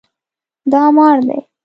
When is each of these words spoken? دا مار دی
دا 0.71 0.83
مار 0.95 1.17
دی 1.27 1.39